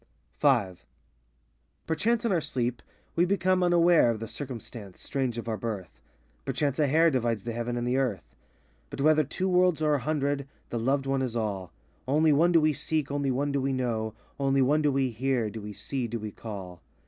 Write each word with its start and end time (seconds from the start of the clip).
V 0.41 0.69
Perchance 1.85 2.25
in 2.25 2.31
our 2.31 2.41
sleep 2.41 2.81
we 3.15 3.23
become 3.23 3.61
unaware 3.61 4.09
Of 4.09 4.19
the 4.19 4.27
circumstance 4.27 4.99
strange 4.99 5.37
of 5.37 5.47
our 5.47 5.57
birth; 5.57 5.99
Perchance 6.43 6.79
a 6.79 6.87
hair 6.87 7.11
Divides 7.11 7.43
the 7.43 7.51
heaven 7.53 7.77
and 7.77 7.87
the 7.87 7.97
earth. 7.97 8.23
But 8.89 9.01
whether 9.01 9.23
two 9.23 9.47
worlds 9.47 9.79
or 9.79 9.93
a 9.93 9.99
hundred, 9.99 10.47
the 10.71 10.79
loved 10.79 11.05
One 11.05 11.21
is 11.21 11.35
all; 11.35 11.71
Only 12.07 12.33
One 12.33 12.51
do 12.51 12.59
we 12.59 12.73
seek, 12.73 13.11
only 13.11 13.29
One 13.29 13.51
do 13.51 13.61
we 13.61 13.73
know, 13.73 14.15
Only 14.39 14.63
One 14.63 14.81
do 14.81 14.91
we 14.91 15.11
hear, 15.11 15.51
do 15.51 15.61
we 15.61 15.71
see, 15.71 16.07
de 16.07 16.17
we 16.17 16.31
call. 16.31 16.81